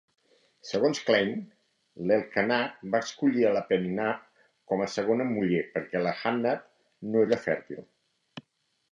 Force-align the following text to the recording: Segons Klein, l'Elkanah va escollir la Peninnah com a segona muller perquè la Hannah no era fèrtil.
Segons 0.67 0.99
Klein, 1.07 1.27
l'Elkanah 2.11 2.63
va 2.95 3.01
escollir 3.07 3.45
la 3.57 3.61
Peninnah 3.71 4.15
com 4.71 4.81
a 4.85 4.87
segona 4.93 5.27
muller 5.33 5.61
perquè 5.75 6.01
la 6.05 6.15
Hannah 6.23 6.55
no 7.11 7.21
era 7.27 7.39
fèrtil. 7.45 7.85